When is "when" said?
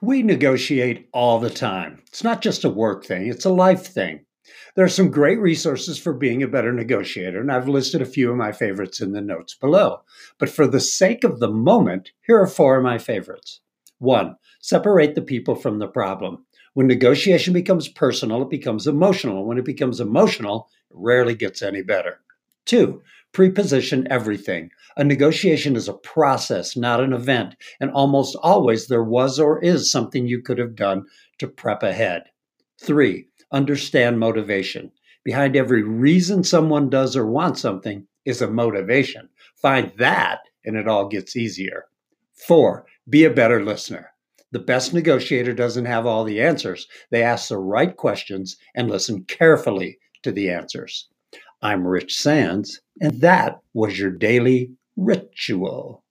16.74-16.86, 19.46-19.56